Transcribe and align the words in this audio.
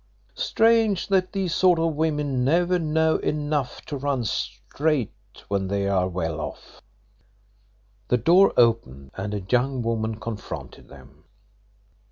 Strange 0.33 1.09
that 1.09 1.31
these 1.31 1.53
sort 1.53 1.77
of 1.77 1.93
women 1.93 2.43
never 2.43 2.79
know 2.79 3.17
enough 3.17 3.81
to 3.85 3.95
run 3.95 4.25
straight 4.25 5.11
when 5.47 5.67
they 5.67 5.87
are 5.87 6.07
well 6.09 6.41
off." 6.41 6.81
The 8.07 8.17
door 8.17 8.51
opened, 8.57 9.11
and 9.13 9.35
a 9.35 9.45
young 9.47 9.83
woman 9.83 10.19
confronted 10.19 10.89
them. 10.89 11.25